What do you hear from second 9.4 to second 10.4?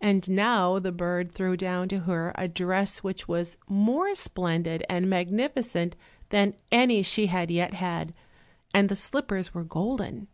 were golden.